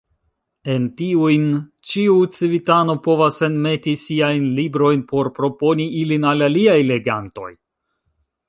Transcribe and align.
En 0.75 0.85
tiujn 1.01 1.43
ĉiu 1.89 2.15
civitano 2.37 2.95
povas 3.09 3.37
enmeti 3.49 3.95
siajn 4.07 4.49
librojn 4.61 5.07
por 5.13 5.31
proponi 5.39 5.89
ilin 6.05 6.29
al 6.35 6.43
aliaj 6.51 6.79
legantoj. 6.95 7.51